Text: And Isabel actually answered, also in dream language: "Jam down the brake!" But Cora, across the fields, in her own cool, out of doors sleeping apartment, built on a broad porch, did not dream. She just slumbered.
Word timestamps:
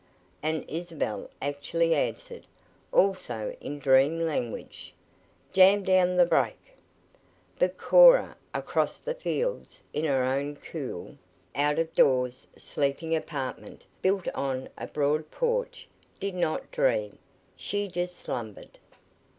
And 0.41 0.65
Isabel 0.67 1.29
actually 1.43 1.93
answered, 1.93 2.47
also 2.91 3.55
in 3.61 3.77
dream 3.77 4.19
language: 4.19 4.95
"Jam 5.53 5.83
down 5.83 6.15
the 6.17 6.25
brake!" 6.25 6.73
But 7.59 7.77
Cora, 7.77 8.35
across 8.51 8.97
the 8.97 9.13
fields, 9.13 9.83
in 9.93 10.05
her 10.05 10.23
own 10.23 10.55
cool, 10.55 11.17
out 11.53 11.77
of 11.77 11.93
doors 11.93 12.47
sleeping 12.57 13.15
apartment, 13.15 13.85
built 14.01 14.27
on 14.33 14.69
a 14.75 14.87
broad 14.87 15.29
porch, 15.29 15.87
did 16.19 16.33
not 16.33 16.71
dream. 16.71 17.19
She 17.55 17.87
just 17.87 18.17
slumbered. 18.17 18.79